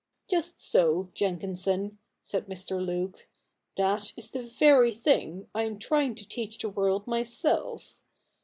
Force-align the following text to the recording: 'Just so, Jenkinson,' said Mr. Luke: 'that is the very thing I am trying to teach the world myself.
'Just 0.31 0.59
so, 0.59 1.11
Jenkinson,' 1.13 1.99
said 2.23 2.47
Mr. 2.47 2.83
Luke: 2.83 3.27
'that 3.77 4.13
is 4.17 4.31
the 4.31 4.41
very 4.41 4.91
thing 4.95 5.47
I 5.53 5.61
am 5.65 5.77
trying 5.77 6.15
to 6.15 6.27
teach 6.27 6.57
the 6.57 6.69
world 6.69 7.05
myself. 7.05 7.99